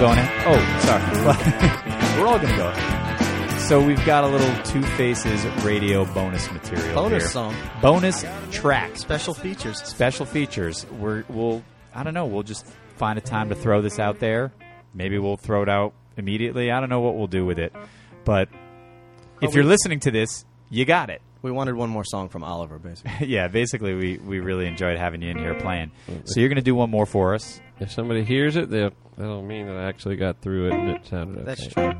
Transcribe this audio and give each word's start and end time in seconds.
Oh, 0.00 0.06
going. 0.06 0.18
Oh, 0.46 0.78
sorry. 0.80 1.02
We're 2.20 2.26
all 2.26 2.38
going 2.38 2.50
to 2.50 2.56
go. 2.56 2.68
ahead. 2.68 3.60
So 3.60 3.84
we've 3.84 4.02
got 4.06 4.24
a 4.24 4.28
little 4.28 4.50
Two 4.64 4.82
Faces 4.96 5.44
radio 5.62 6.06
bonus 6.06 6.50
material. 6.50 6.94
Bonus 6.94 7.22
here. 7.22 7.30
song. 7.30 7.54
Bonus 7.82 8.24
track. 8.50 8.96
Special 8.96 9.34
features. 9.34 9.82
Special 9.82 10.24
features. 10.24 10.86
We're, 10.98 11.24
we'll. 11.28 11.62
I 11.94 12.02
don't 12.02 12.14
know. 12.14 12.24
We'll 12.24 12.44
just 12.44 12.66
find 12.96 13.18
a 13.18 13.20
time 13.20 13.50
to 13.50 13.54
throw 13.54 13.82
this 13.82 13.98
out 13.98 14.20
there. 14.20 14.52
Maybe 14.94 15.18
we'll 15.18 15.36
throw 15.36 15.62
it 15.62 15.68
out 15.68 15.92
immediately. 16.16 16.70
I 16.70 16.80
don't 16.80 16.88
know 16.88 17.00
what 17.00 17.16
we'll 17.16 17.26
do 17.26 17.44
with 17.44 17.58
it. 17.58 17.74
But 18.24 18.48
if 19.42 19.54
you're 19.54 19.64
listening 19.64 20.00
to 20.00 20.10
this, 20.10 20.46
you 20.70 20.86
got 20.86 21.10
it. 21.10 21.20
We 21.42 21.50
wanted 21.50 21.74
one 21.74 21.88
more 21.88 22.04
song 22.04 22.28
from 22.28 22.44
Oliver, 22.44 22.78
basically. 22.78 23.26
yeah, 23.28 23.48
basically, 23.48 23.94
we, 23.94 24.18
we 24.18 24.40
really 24.40 24.66
enjoyed 24.66 24.98
having 24.98 25.22
you 25.22 25.30
in 25.30 25.38
here 25.38 25.54
playing. 25.54 25.90
So 26.24 26.40
you're 26.40 26.48
going 26.48 26.56
to 26.56 26.62
do 26.62 26.74
one 26.74 26.90
more 26.90 27.06
for 27.06 27.34
us. 27.34 27.60
If 27.78 27.90
somebody 27.90 28.24
hears 28.24 28.56
it, 28.56 28.68
they'll, 28.68 28.92
that'll 29.16 29.42
mean 29.42 29.66
that 29.66 29.76
I 29.76 29.84
actually 29.84 30.16
got 30.16 30.40
through 30.42 30.68
it 30.68 30.72
and 30.74 30.90
it 30.90 31.06
sounded 31.06 31.38
okay. 31.38 31.44
That's 31.46 31.66
true. 31.66 31.94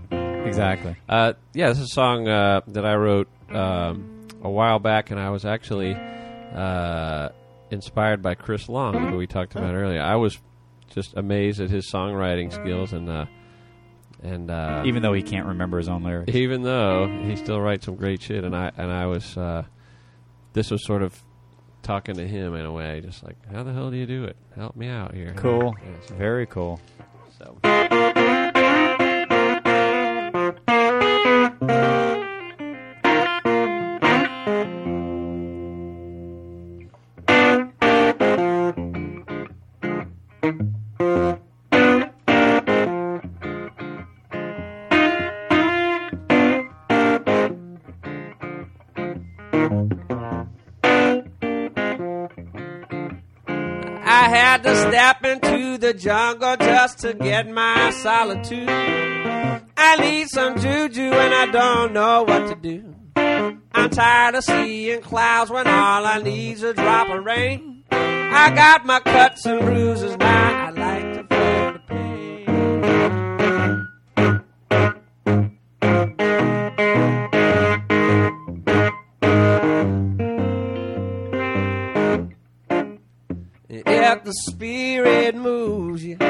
Exactly. 0.46 0.96
Uh, 1.08 1.34
yeah, 1.54 1.68
this 1.68 1.78
is 1.78 1.84
a 1.84 1.94
song 1.94 2.28
uh, 2.28 2.60
that 2.68 2.84
I 2.84 2.94
wrote 2.96 3.28
um, 3.50 4.28
a 4.42 4.50
while 4.50 4.78
back, 4.78 5.10
and 5.10 5.18
I 5.18 5.30
was 5.30 5.44
actually 5.44 5.94
uh, 5.94 7.28
inspired 7.70 8.22
by 8.22 8.34
Chris 8.34 8.68
Long, 8.68 9.10
who 9.10 9.16
we 9.16 9.26
talked 9.26 9.54
about 9.54 9.74
earlier. 9.74 10.02
I 10.02 10.16
was 10.16 10.38
just 10.90 11.14
amazed 11.16 11.60
at 11.60 11.70
his 11.70 11.90
songwriting 11.90 12.52
skills, 12.52 12.92
and 12.92 13.08
uh, 13.08 13.26
and 14.22 14.50
uh, 14.50 14.82
Even 14.86 15.02
though 15.02 15.12
he 15.12 15.22
can't 15.22 15.46
remember 15.46 15.78
his 15.78 15.88
own 15.88 16.02
lyrics. 16.02 16.34
even 16.34 16.62
though 16.62 17.06
he 17.24 17.36
still 17.36 17.60
writes 17.60 17.86
some 17.86 17.96
great 17.96 18.22
shit, 18.22 18.44
and 18.44 18.54
I 18.56 18.70
and 18.76 18.90
I 18.90 19.06
was 19.06 19.36
uh, 19.36 19.64
this 20.52 20.70
was 20.70 20.84
sort 20.84 21.02
of 21.02 21.18
talking 21.82 22.14
to 22.16 22.26
him 22.28 22.54
in 22.54 22.66
a 22.66 22.72
way, 22.72 23.00
just 23.00 23.24
like, 23.24 23.36
how 23.52 23.62
the 23.62 23.72
hell 23.72 23.90
do 23.90 23.96
you 23.96 24.06
do 24.06 24.24
it? 24.24 24.36
Help 24.54 24.76
me 24.76 24.88
out 24.88 25.14
here. 25.14 25.32
Cool. 25.36 25.74
Yeah, 25.82 25.88
so- 26.06 26.14
Very 26.14 26.46
cool. 26.46 26.80
so. 27.38 27.56
I 54.12 54.28
had 54.28 54.64
to 54.64 54.74
step 54.74 55.24
into 55.24 55.78
the 55.78 55.94
jungle 55.94 56.56
just 56.56 56.98
to 56.98 57.14
get 57.14 57.48
my 57.48 57.90
solitude. 57.90 58.68
I 58.68 59.96
need 60.00 60.28
some 60.28 60.58
juju 60.58 61.00
and 61.00 61.32
I 61.32 61.46
don't 61.46 61.92
know 61.92 62.24
what 62.24 62.48
to 62.48 62.56
do. 62.56 62.92
I'm 63.14 63.88
tired 63.90 64.34
of 64.34 64.42
seeing 64.42 65.00
clouds 65.00 65.52
when 65.52 65.68
all 65.68 66.04
I 66.04 66.20
need's 66.22 66.64
a 66.64 66.74
drop 66.74 67.08
of 67.08 67.24
rain. 67.24 67.84
I 67.92 68.50
got 68.52 68.84
my 68.84 68.98
cuts 68.98 69.46
and 69.46 69.60
bruises 69.60 70.16
now. 70.16 70.49
The 84.30 84.52
spirit 84.52 85.34
moves 85.34 86.04
you, 86.04 86.12
if 86.12 86.20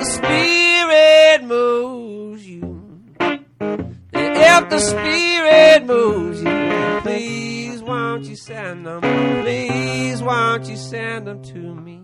the 0.00 0.04
spirit 0.04 1.44
moves 1.44 2.44
you, 2.44 3.00
if 3.20 4.68
the 4.68 4.80
spirit 4.80 5.86
moves 5.86 6.42
you, 6.42 7.00
please 7.02 7.80
won't 7.84 8.24
you 8.24 8.34
send 8.34 8.84
them? 8.84 9.00
Please 9.42 10.20
won't 10.20 10.68
you 10.68 10.76
send 10.76 11.28
them 11.28 11.40
to 11.44 11.74
me? 11.76 12.02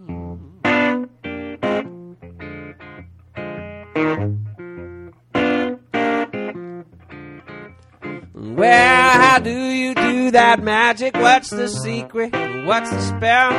Well, 8.32 8.93
how 9.14 9.38
do 9.38 9.50
you 9.50 9.94
do 9.94 10.30
that 10.32 10.62
magic? 10.62 11.14
What's 11.14 11.50
the 11.50 11.68
secret? 11.68 12.32
What's 12.66 12.90
the 12.90 13.00
spell? 13.00 13.52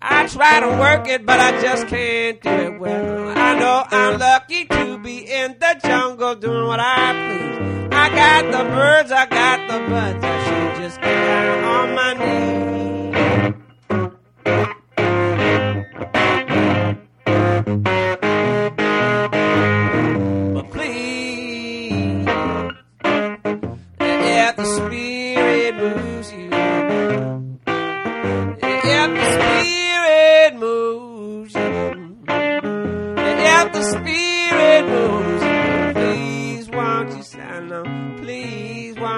I 0.00 0.26
try 0.26 0.60
to 0.60 0.68
work 0.68 1.06
it, 1.08 1.24
but 1.24 1.38
I 1.38 1.60
just 1.60 1.86
can't 1.86 2.40
do 2.40 2.50
it 2.50 2.80
well. 2.80 3.38
I 3.38 3.58
know 3.58 3.84
I'm 3.88 4.18
lucky 4.18 4.64
to 4.66 4.98
be 4.98 5.18
in 5.18 5.56
the 5.58 5.80
jungle 5.84 6.34
doing 6.34 6.66
what 6.66 6.80
I 6.80 7.12
please. 7.12 7.88
I 7.92 8.08
got 8.08 8.44
the 8.46 8.64
birds, 8.70 9.12
I 9.12 9.26
got 9.26 9.68
the 9.68 9.78
buds. 9.88 10.24
I 10.24 10.44
should 10.44 10.82
just 10.82 11.00
get 11.00 11.14
down 11.14 11.64
on 11.64 11.94
my 11.94 12.12
knees. 12.14 13.01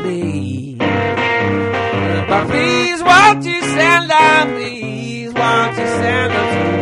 please, 0.02 0.78
but 0.78 2.46
please 2.48 3.02
won't 3.02 3.44
you 3.44 3.60
send 3.60 4.10
them, 4.10 4.54
please 4.54 5.32
won't 5.34 5.78
you 5.78 5.86
send 5.86 6.32
them 6.32 6.81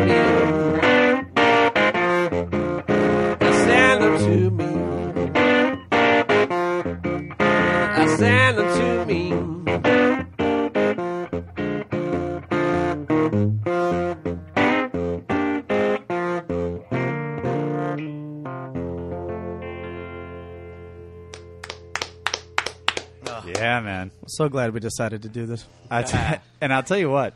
So 24.40 24.48
glad 24.48 24.72
we 24.72 24.80
decided 24.80 25.20
to 25.24 25.28
do 25.28 25.44
this. 25.44 25.66
I 25.90 26.02
t- 26.02 26.16
and 26.62 26.72
I'll 26.72 26.82
tell 26.82 26.96
you 26.96 27.10
what. 27.10 27.34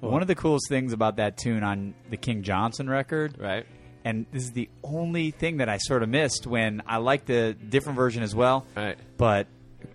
One 0.00 0.20
of 0.20 0.28
the 0.28 0.34
coolest 0.34 0.68
things 0.68 0.92
about 0.92 1.16
that 1.16 1.38
tune 1.38 1.62
on 1.62 1.94
the 2.10 2.18
King 2.18 2.42
Johnson 2.42 2.86
record, 2.88 3.36
Right. 3.38 3.64
and 4.04 4.26
this 4.30 4.42
is 4.42 4.52
the 4.52 4.68
only 4.84 5.30
thing 5.30 5.56
that 5.56 5.70
I 5.70 5.78
sort 5.78 6.02
of 6.02 6.10
missed 6.10 6.46
when 6.46 6.82
I 6.86 6.98
like 6.98 7.24
the 7.24 7.54
different 7.54 7.96
version 7.96 8.22
as 8.22 8.34
well. 8.34 8.66
Right. 8.76 8.98
But 9.16 9.46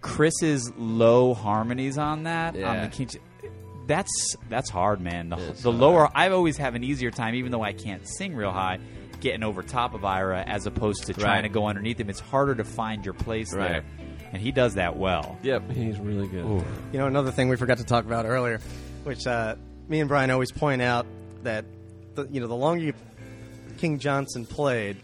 Chris's 0.02 0.72
low 0.76 1.36
harmonies 1.36 2.00
on 2.00 2.24
that 2.24 2.56
on 2.62 2.82
the 2.82 2.88
King, 2.88 3.10
that's 3.86 4.36
that's 4.50 4.72
hard, 4.72 5.02
man. 5.02 5.30
The, 5.30 5.36
the 5.36 5.44
hard. 5.72 5.76
lower, 5.76 6.10
I 6.18 6.30
always 6.30 6.58
have 6.58 6.74
an 6.74 6.84
easier 6.84 7.12
time, 7.12 7.36
even 7.36 7.52
though 7.52 7.62
I 7.64 7.74
can't 7.74 8.08
sing 8.08 8.36
real 8.36 8.52
high, 8.52 8.80
getting 9.22 9.44
over 9.44 9.62
top 9.62 9.94
of 9.94 10.04
Ira 10.04 10.42
as 10.48 10.66
opposed 10.66 11.06
to 11.06 11.14
trying 11.14 11.26
Right. 11.26 11.42
to 11.44 11.50
go 11.50 11.68
underneath 11.68 12.00
him. 12.00 12.10
It's 12.10 12.20
harder 12.20 12.56
to 12.56 12.64
find 12.64 13.06
your 13.06 13.14
place 13.14 13.54
Right. 13.54 13.70
there, 13.70 13.84
and 14.34 14.42
he 14.42 14.52
does 14.52 14.74
that 14.74 14.98
well. 14.98 15.38
Yep, 15.44 15.72
he's 15.72 16.00
really 16.00 16.28
good. 16.28 16.46
You 16.92 17.00
know, 17.00 17.08
another 17.08 17.32
thing 17.32 17.48
we 17.48 17.56
forgot 17.56 17.78
to 17.78 17.84
talk 17.86 18.04
about 18.06 18.26
earlier. 18.26 18.60
which 19.04 19.26
uh, 19.28 19.56
me 19.88 20.00
and 20.00 20.10
Brian 20.10 20.32
always 20.32 20.52
point 20.52 20.82
out 20.82 21.06
that 21.44 21.66
the, 22.16 22.28
you 22.30 22.42
know 22.42 22.48
the 22.48 22.56
longer 22.56 22.84
you, 22.84 22.94
King 23.78 24.00
Johnson 24.00 24.46
played, 24.46 24.98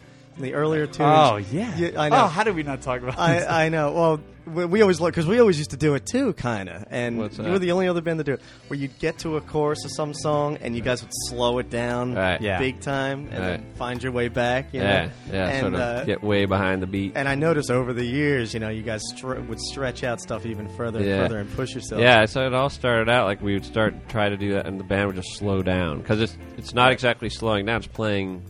the 0.43 0.53
earlier 0.53 0.85
tunes. 0.85 0.99
Oh 0.99 1.37
yeah. 1.37 1.91
I 1.97 2.09
know. 2.09 2.23
Oh, 2.23 2.27
how 2.27 2.43
did 2.43 2.55
we 2.55 2.63
not 2.63 2.81
talk 2.81 3.01
about 3.01 3.15
this? 3.17 3.45
I, 3.47 3.65
I 3.65 3.69
know. 3.69 3.91
Well, 3.91 4.19
we, 4.45 4.65
we 4.65 4.81
always 4.81 4.99
look 4.99 5.11
because 5.13 5.27
we 5.27 5.39
always 5.39 5.59
used 5.59 5.69
to 5.71 5.77
do 5.77 5.93
it 5.93 6.07
too, 6.07 6.33
kind 6.33 6.69
of. 6.69 6.83
And 6.89 7.19
What's 7.19 7.37
you 7.37 7.43
were 7.51 7.59
the 7.59 7.71
only 7.71 7.87
other 7.87 8.01
band 8.01 8.17
to 8.17 8.23
do 8.23 8.33
it, 8.33 8.41
where 8.67 8.79
you'd 8.79 8.97
get 8.97 9.19
to 9.19 9.37
a 9.37 9.41
chorus 9.41 9.85
of 9.85 9.91
some 9.91 10.11
song 10.15 10.57
and 10.61 10.75
you 10.75 10.81
guys 10.81 11.03
would 11.03 11.11
slow 11.27 11.59
it 11.59 11.69
down, 11.69 12.15
Right. 12.15 12.41
Yeah. 12.41 12.57
big 12.57 12.79
time, 12.79 13.27
and 13.31 13.43
then 13.43 13.65
find 13.75 14.01
your 14.01 14.11
way 14.11 14.27
back. 14.27 14.73
You 14.73 14.81
Yeah, 14.81 15.05
know? 15.05 15.11
yeah, 15.31 15.47
And, 15.49 15.59
sort 15.61 15.73
of 15.75 15.79
uh, 15.79 16.03
get 16.05 16.23
way 16.23 16.45
behind 16.45 16.81
the 16.81 16.87
beat. 16.87 17.11
and 17.15 17.27
I 17.29 17.35
noticed 17.35 17.69
over 17.69 17.93
the 17.93 18.05
years, 18.05 18.53
you 18.55 18.59
know, 18.59 18.69
you 18.69 18.81
guys 18.81 19.01
str- 19.15 19.35
would 19.35 19.59
stretch 19.59 20.03
out 20.03 20.19
stuff 20.19 20.47
even 20.47 20.67
further 20.69 20.97
and 20.99 21.07
further 21.07 21.37
and 21.39 21.51
push 21.55 21.75
yourself. 21.75 22.01
Yeah, 22.01 22.25
so 22.25 22.47
it 22.47 22.53
all 22.55 22.69
started 22.71 23.07
out 23.07 23.25
like 23.27 23.43
we 23.43 23.53
would 23.53 23.65
start 23.65 23.93
try 24.09 24.29
to 24.29 24.37
do 24.37 24.53
that, 24.53 24.65
and 24.65 24.79
the 24.79 24.83
band 24.83 25.07
would 25.07 25.15
just 25.17 25.35
slow 25.37 25.61
down 25.61 25.99
because 25.99 26.21
it's 26.21 26.35
it's 26.57 26.73
not 26.73 26.91
exactly 26.91 27.29
slowing 27.29 27.67
down; 27.67 27.77
it's 27.77 27.87
playing 27.87 28.41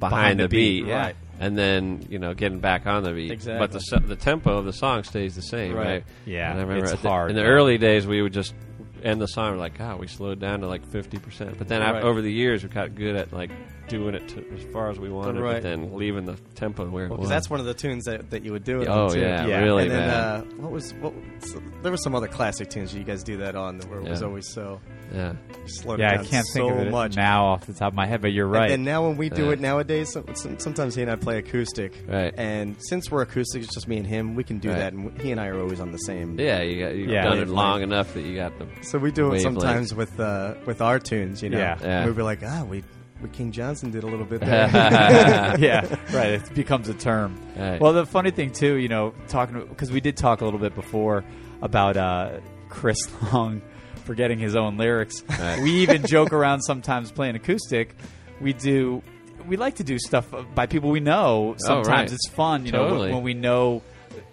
behind, 0.00 0.10
Behind 0.10 0.40
the, 0.40 0.44
the 0.44 0.48
beat, 0.48 0.82
beat, 0.82 0.88
yeah. 0.88 1.00
Right. 1.00 1.16
And 1.44 1.58
then 1.58 2.06
you 2.08 2.18
know 2.18 2.32
getting 2.34 2.60
back 2.60 2.86
on 2.86 3.02
the 3.02 3.12
beat. 3.12 3.30
Exactly. 3.30 3.58
But 3.58 3.72
the 3.72 4.00
the 4.06 4.16
tempo 4.16 4.56
of 4.58 4.64
the 4.64 4.72
song 4.72 5.02
stays 5.04 5.34
the 5.34 5.42
same, 5.42 5.74
Right. 5.74 5.86
right? 5.86 6.04
Yeah, 6.24 6.50
And 6.50 6.58
I 6.58 6.62
remember 6.62 6.84
it's 6.92 7.02
the- 7.02 7.08
hard, 7.08 7.30
in 7.30 7.36
the 7.36 7.44
early 7.44 7.78
days, 7.78 8.06
we 8.06 8.22
would 8.22 8.32
just 8.32 8.54
end 9.02 9.20
the 9.20 9.26
song 9.28 9.52
we're 9.52 9.58
like, 9.58 9.76
God, 9.76 10.00
we 10.00 10.06
slowed 10.06 10.40
down 10.40 10.60
to 10.60 10.66
like 10.66 10.86
fifty 10.86 11.18
percent. 11.18 11.58
But 11.58 11.68
then 11.68 11.82
Right. 11.82 12.02
over 12.02 12.22
the 12.22 12.32
years, 12.32 12.62
we 12.62 12.70
got 12.70 12.94
good 12.94 13.16
at 13.16 13.32
like 13.32 13.50
doing 13.88 14.14
it 14.14 14.28
to, 14.28 14.44
as 14.54 14.62
far 14.72 14.90
as 14.90 14.98
we 14.98 15.08
wanted, 15.10 15.40
Right. 15.40 15.54
but 15.54 15.62
then 15.62 15.94
leaving 15.94 16.24
the 16.24 16.36
tempo 16.54 16.88
where 16.88 17.06
it 17.06 17.10
was. 17.10 17.18
because 17.18 17.28
that's 17.30 17.50
one 17.50 17.60
of 17.60 17.66
the 17.66 17.74
tunes 17.74 18.04
that, 18.04 18.30
that 18.30 18.44
you 18.44 18.52
would 18.52 18.64
do 18.64 18.80
it 18.82 18.88
Oh, 18.88 19.08
on 19.10 19.18
yeah, 19.18 19.46
Yeah. 19.46 19.58
really, 19.62 19.82
and 19.84 19.92
then 19.92 20.08
man. 20.08 20.10
uh, 20.10 20.42
what 20.58 20.72
was 20.72 20.92
what? 20.94 21.12
So, 21.40 21.60
there 21.82 21.90
were 21.90 21.96
some 21.98 22.14
other 22.14 22.28
classic 22.28 22.70
tunes 22.70 22.92
that 22.92 22.98
you 22.98 23.04
guys 23.04 23.22
do 23.22 23.36
that 23.38 23.54
on 23.56 23.80
where 23.88 24.00
it 24.00 24.08
was 24.08 24.22
always 24.22 24.48
so 24.52 24.80
yeah. 25.14 25.34
slowed 25.66 26.00
yeah, 26.00 26.08
it 26.08 26.12
I 26.12 26.16
down 26.16 26.24
can't 26.26 26.46
so 26.46 26.68
think 26.68 26.72
of 26.80 26.86
it 26.86 26.90
much. 26.90 27.16
now 27.16 27.46
off 27.46 27.66
the 27.66 27.72
top 27.74 27.92
of 27.92 27.96
my 27.96 28.06
head, 28.06 28.20
but 28.22 28.32
you're 28.32 28.46
right. 28.46 28.70
And, 28.70 28.84
now 28.84 29.06
when 29.06 29.16
we 29.16 29.28
do 29.28 29.46
Yeah. 29.46 29.52
it 29.52 29.60
nowadays, 29.60 30.12
some, 30.12 30.24
some, 30.34 30.58
sometimes 30.58 30.94
he 30.94 31.02
and 31.02 31.10
I 31.10 31.16
play 31.16 31.38
acoustic. 31.38 31.92
Right. 32.08 32.32
And 32.36 32.76
since 32.80 33.10
we're 33.10 33.22
acoustic, 33.22 33.62
it's 33.62 33.74
just 33.74 33.88
me 33.88 33.96
and 33.98 34.06
him. 34.06 34.34
We 34.34 34.44
can 34.44 34.58
do 34.58 34.68
Right. 34.70 34.78
that, 34.78 34.92
and 34.92 35.20
he 35.20 35.30
and 35.30 35.40
I 35.40 35.48
are 35.48 35.60
always 35.60 35.80
on 35.80 35.92
the 35.92 35.98
same. 35.98 36.38
Yeah, 36.38 36.62
you 36.62 36.82
got, 36.84 36.94
you've 36.96 37.08
Yeah. 37.10 37.24
done 37.24 37.38
it 37.38 37.48
long 37.48 37.82
enough 37.82 38.12
that 38.14 38.22
you 38.22 38.34
got 38.36 38.58
the 38.58 38.66
So 38.82 38.98
we 38.98 39.10
do 39.12 39.26
it 39.26 39.30
Wavelength. 39.32 39.42
sometimes 39.60 39.94
with 39.94 40.18
uh, 40.20 40.54
with 40.66 40.80
our 40.80 40.98
tunes, 40.98 41.42
you 41.42 41.50
know. 41.50 41.58
Yeah. 41.58 41.76
Yeah. 41.82 42.06
We'd 42.06 42.16
be 42.16 42.22
like, 42.22 42.40
ah, 42.44 42.64
we, 42.64 42.82
we 43.22 43.28
King 43.30 43.52
Johnson 43.52 43.90
did 43.90 44.02
a 44.04 44.06
little 44.06 44.26
bit 44.26 44.40
there. 44.40 44.68
yeah, 45.58 45.80
right. 46.12 46.30
It 46.32 46.54
becomes 46.54 46.88
a 46.88 46.94
term. 46.94 47.40
Right. 47.56 47.80
Well, 47.80 47.92
the 47.92 48.06
funny 48.06 48.30
thing 48.30 48.52
too, 48.52 48.74
you 48.74 48.88
know, 48.88 49.14
talking 49.28 49.64
because 49.66 49.90
we 49.90 50.00
did 50.00 50.16
talk 50.16 50.40
a 50.40 50.44
little 50.44 50.60
bit 50.60 50.74
before 50.74 51.24
about 51.62 51.96
uh, 51.96 52.40
Chris 52.68 53.08
Long 53.32 53.62
forgetting 54.04 54.38
his 54.38 54.54
own 54.56 54.76
lyrics. 54.76 55.22
Right. 55.28 55.62
We 55.62 55.70
even 55.82 56.04
joke 56.06 56.32
around 56.32 56.60
sometimes 56.62 57.10
playing 57.10 57.36
acoustic. 57.36 57.94
We 58.40 58.52
do. 58.52 59.02
We 59.46 59.56
like 59.56 59.76
to 59.76 59.84
do 59.84 59.98
stuff 59.98 60.26
by 60.54 60.66
people 60.66 60.90
we 60.90 61.00
know. 61.00 61.54
Sometimes 61.58 61.88
Oh, 61.88 61.90
right. 61.92 62.12
it's 62.12 62.28
fun, 62.30 62.66
you 62.66 62.72
know, 62.72 62.84
Totally. 62.88 63.00
when, 63.08 63.16
when 63.16 63.22
we 63.24 63.34
know 63.34 63.82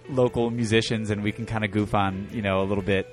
local 0.10 0.50
musicians 0.50 1.10
and 1.10 1.22
we 1.24 1.32
can 1.32 1.46
kind 1.46 1.64
of 1.66 1.72
goof 1.72 1.94
on, 1.94 2.28
you 2.32 2.42
know, 2.42 2.62
a 2.62 2.64
little 2.66 2.84
bit. 2.84 3.08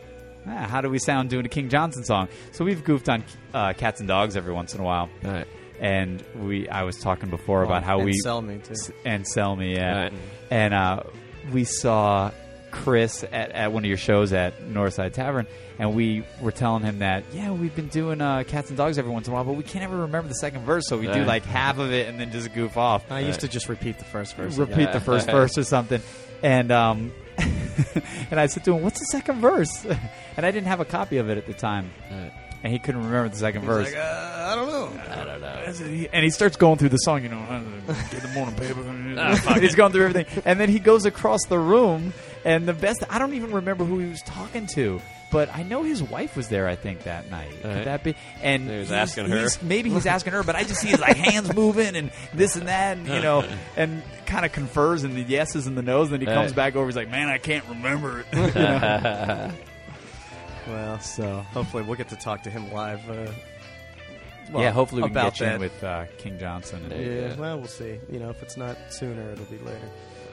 Ah, 0.47 0.67
how 0.67 0.81
do 0.81 0.89
we 0.89 0.99
sound 0.99 1.31
doing 1.31 1.45
a 1.45 1.49
King 1.49 1.69
Johnson 1.69 2.05
song? 2.05 2.29
So 2.53 2.65
we've 2.65 2.83
goofed 2.85 3.09
on 3.09 3.25
uh, 3.53 3.73
Cats 3.75 4.01
and 4.01 4.09
Dogs 4.09 4.37
every 4.37 4.53
once 4.53 4.75
in 4.75 4.81
a 4.81 4.85
while 4.85 5.09
right. 5.23 5.47
and 5.81 6.23
we 6.37 6.69
I 6.69 6.85
was 6.85 6.97
talking 6.99 7.29
before 7.31 7.63
about 7.63 7.83
how 7.83 7.97
and 7.99 8.07
we 8.07 8.13
sell 8.15 8.41
me 8.43 8.59
too. 8.59 8.73
S- 8.73 8.91
and 9.05 9.27
sell 9.27 9.55
me 9.57 9.75
yeah 9.75 10.03
Right. 10.05 10.13
and 10.51 10.73
uh, 10.75 11.03
we 11.53 11.65
saw 11.65 12.31
Chris 12.71 13.25
at, 13.25 13.51
at 13.53 13.73
one 13.73 13.83
of 13.85 13.89
your 13.89 13.97
shows 13.97 14.33
at 14.33 14.61
Northside 14.63 15.13
Tavern 15.15 15.47
and 15.79 15.95
we 15.95 16.23
were 16.41 16.53
telling 16.53 16.83
him 16.83 16.99
that 17.01 17.25
yeah 17.33 17.51
we've 17.51 17.75
been 17.75 17.89
doing 17.89 18.21
uh, 18.21 18.45
cats 18.47 18.69
and 18.69 18.77
dogs 18.77 18.99
every 18.99 19.11
once 19.11 19.27
in 19.27 19.33
a 19.33 19.35
while 19.35 19.45
but 19.45 19.53
we 19.55 19.63
can't 19.63 19.85
ever 19.85 19.97
remember 19.99 20.29
the 20.29 20.35
second 20.35 20.63
verse 20.65 20.85
so 20.87 20.99
we 20.99 21.07
do 21.07 21.25
like 21.25 21.45
half 21.45 21.79
of 21.79 21.93
it 21.93 22.09
and 22.09 22.19
then 22.21 22.31
just 22.31 22.53
goof 22.55 22.77
off 22.77 23.11
I 23.11 23.21
used 23.21 23.41
to 23.41 23.49
just 23.49 23.69
repeat 23.69 23.99
the 23.99 24.05
first 24.05 24.37
verse. 24.37 24.57
repeat 24.57 24.79
Yeah. 24.81 24.93
the 24.93 25.01
first 25.01 25.27
verse 25.31 25.57
or 25.59 25.65
something 25.65 26.03
and 26.43 26.71
um 26.71 27.13
and 28.31 28.39
I 28.41 28.47
said 28.47 28.65
to 28.65 28.75
him 28.77 28.83
what's 28.83 28.99
the 28.99 29.07
second 29.07 29.41
verse 29.41 29.85
and 30.37 30.45
I 30.47 30.51
didn't 30.51 30.67
have 30.69 30.81
a 30.81 30.85
copy 30.85 31.17
of 31.19 31.29
it 31.31 31.39
at 31.39 31.47
the 31.47 31.55
time 31.55 31.91
Right. 32.11 32.33
and 32.63 32.73
he 32.73 32.79
couldn't 32.79 33.05
remember 33.05 33.29
the 33.29 33.37
second 33.37 33.63
He's 33.63 33.69
verse 33.69 33.87
like, 33.93 33.97
uh, 34.03 34.35
I 34.49 34.55
don't 34.55 34.69
know. 34.69 35.01
I 35.11 35.25
don't 35.25 35.41
know. 35.41 36.09
and 36.13 36.25
he 36.25 36.31
starts 36.31 36.57
going 36.57 36.79
through 36.79 36.89
the 36.91 36.97
song, 36.99 37.23
you 37.23 37.29
know, 37.29 37.39
get 38.11 38.23
the 38.23 38.29
morning 38.35 38.55
paper. 38.57 39.61
He's 39.61 39.75
going 39.75 39.93
through 39.93 40.07
everything, 40.07 40.43
and 40.47 40.59
then 40.59 40.69
he 40.71 40.79
goes 40.79 41.05
across 41.05 41.41
the 41.49 41.59
room. 41.59 42.13
And 42.45 42.67
the 42.67 42.73
best, 42.73 43.05
I 43.11 43.19
don't 43.19 43.35
even 43.35 43.51
remember 43.53 43.85
who 43.85 43.99
he 43.99 44.09
was 44.09 44.23
talking 44.23 44.67
to, 44.69 45.01
but 45.31 45.55
I 45.55 45.63
know 45.63 45.83
his 45.83 46.03
wife 46.03 46.37
was 46.37 46.49
there. 46.49 46.67
I 46.69 46.75
think 46.77 47.03
that 47.05 47.31
night. 47.31 47.51
Could 47.63 47.65
Right. 47.75 47.85
that 47.85 48.03
be? 48.05 48.15
And 48.43 48.69
He 48.69 48.77
was 48.79 48.89
he's- 48.89 49.11
asking 49.11 49.29
her. 49.31 49.37
he's- 49.39 49.63
maybe 49.63 49.91
he's 49.91 50.07
asking 50.07 50.33
her, 50.33 50.43
but 50.43 50.57
I 50.57 50.65
just 50.65 50.81
see 50.81 50.89
his 50.89 51.01
like 51.01 51.17
hands 51.17 51.55
moving 51.63 51.97
and 51.97 52.11
this 52.35 52.57
and 52.57 52.69
that, 52.69 52.97
and 52.97 53.07
you 53.09 53.21
know, 53.21 53.45
and 53.77 54.03
kind 54.27 54.45
of 54.45 54.53
confers 54.53 55.05
and 55.05 55.15
the 55.17 55.23
yeses 55.23 55.67
and 55.67 55.77
the 55.77 55.83
nos. 55.83 56.11
And 56.11 56.15
then 56.15 56.21
he 56.21 56.27
comes 56.27 56.53
back 56.53 56.77
over. 56.77 56.87
He's 56.87 56.97
like, 56.97 57.11
"Man, 57.11 57.29
I 57.29 57.39
can't 57.39 57.65
remember 57.69 58.21
it." 58.21 58.27
You 58.35 58.53
know? 58.63 59.53
Well, 60.69 61.01
So 61.01 61.41
hopefully 61.53 61.83
we'll 61.83 61.97
get 61.97 62.11
to 62.11 62.17
talk 62.17 62.43
to 62.43 62.51
him 62.51 62.71
live. 62.73 63.09
Uh, 63.09 63.31
well, 64.53 64.63
yeah, 64.63 64.71
hopefully 64.71 65.03
we 65.03 65.09
can 65.09 65.17
about 65.17 65.33
get 65.35 65.41
you 65.41 65.47
in 65.47 65.53
that. 65.53 65.61
with 65.61 65.85
uh, 65.85 66.05
King 66.19 66.39
Johnson. 66.39 66.91
And, 66.91 66.93
Yeah. 66.93 67.29
Yeah, 67.29 67.35
well, 67.37 67.59
we'll 67.59 67.69
see. 67.69 67.99
You 68.11 68.19
know, 68.19 68.31
if 68.31 68.43
it's 68.43 68.57
not 68.57 68.77
sooner, 68.91 69.31
it'll 69.33 69.45
be 69.47 69.59
later. 69.59 69.89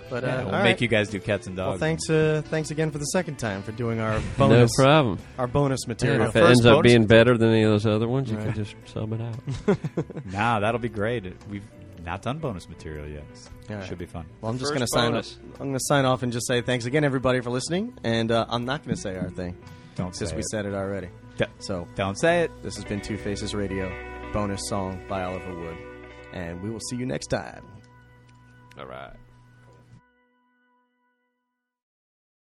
But 0.09 0.23
uh, 0.23 0.27
Yeah, 0.27 0.35
we'll 0.37 0.45
all 0.47 0.51
make 0.63 0.63
right. 0.63 0.81
you 0.81 0.87
guys 0.87 1.09
do 1.09 1.19
cats 1.19 1.47
and 1.47 1.55
dogs. 1.55 1.69
Well, 1.69 1.77
thanks. 1.79 2.09
Uh, 2.09 2.41
thanks 2.45 2.71
again 2.71 2.91
for 2.91 2.97
the 2.99 3.05
second 3.05 3.37
time 3.39 3.63
for 3.63 3.71
doing 3.71 3.99
our 3.99 4.13
No 4.19 4.23
bonus. 4.37 4.71
problem. 4.75 5.17
Our 5.37 5.47
bonus 5.47 5.87
material. 5.87 6.27
if 6.27 6.35
it 6.35 6.43
ends 6.43 6.65
up 6.65 6.83
being 6.83 7.05
better 7.07 7.37
than 7.37 7.49
any 7.49 7.63
of 7.63 7.71
those 7.71 7.85
other 7.85 8.07
ones, 8.07 8.29
you 8.29 8.37
can 8.37 8.53
just 8.53 8.75
sub 8.85 9.13
it 9.13 9.21
out. 9.21 9.77
Nah, 10.31 10.59
that'll 10.59 10.79
be 10.79 10.89
great. 10.89 11.23
We've 11.49 11.63
not 12.03 12.21
done 12.21 12.37
bonus 12.39 12.67
material 12.69 13.07
yet. 13.07 13.23
All 13.69 13.77
right. 13.77 13.85
Should 13.87 13.97
be 13.97 14.05
fun. 14.05 14.25
Well, 14.41 14.51
I'm 14.51 14.59
just 14.59 14.71
going 14.71 14.81
to 14.81 14.87
sign. 14.87 15.11
bonus. 15.11 15.37
I'm 15.53 15.67
going 15.67 15.73
to 15.73 15.79
sign 15.85 16.05
off 16.05 16.21
and 16.23 16.31
just 16.31 16.47
say 16.47 16.61
thanks 16.61 16.85
again, 16.85 17.03
everybody, 17.03 17.41
for 17.41 17.49
listening. 17.49 17.97
And 18.03 18.31
uh, 18.31 18.45
I'm 18.49 18.65
not 18.65 18.83
going 18.83 18.95
to 18.95 19.01
say 19.01 19.15
our 19.17 19.29
thing 19.29 19.57
Don't 19.95 20.15
since 20.15 20.31
we 20.33 20.39
it. 20.39 20.49
said 20.49 20.65
it 20.65 20.73
already. 20.75 21.09
D- 21.37 21.45
So 21.59 21.87
Don't 21.95 22.15
say 22.19 22.41
it. 22.43 22.51
this 22.63 22.75
has 22.75 22.85
been 22.85 23.01
Two 23.01 23.17
Faces 23.17 23.55
Radio, 23.55 23.91
bonus 24.33 24.61
song 24.69 25.03
by 25.09 25.23
Oliver 25.23 25.55
Wood, 25.59 25.77
and 26.33 26.61
we 26.61 26.69
will 26.69 26.79
see 26.79 26.95
you 26.95 27.05
next 27.07 27.27
time. 27.27 27.65
All 28.77 28.85
right. 28.85 29.13